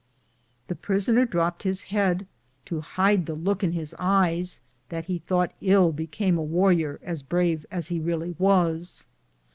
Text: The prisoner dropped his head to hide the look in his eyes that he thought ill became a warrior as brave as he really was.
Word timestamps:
The 0.67 0.73
prisoner 0.73 1.25
dropped 1.25 1.61
his 1.61 1.83
head 1.83 2.25
to 2.65 2.81
hide 2.81 3.27
the 3.27 3.35
look 3.35 3.63
in 3.63 3.73
his 3.73 3.93
eyes 3.99 4.59
that 4.89 5.05
he 5.05 5.19
thought 5.19 5.53
ill 5.61 5.91
became 5.91 6.39
a 6.39 6.41
warrior 6.43 6.99
as 7.03 7.21
brave 7.21 7.67
as 7.69 7.89
he 7.89 7.99
really 7.99 8.33
was. 8.39 9.05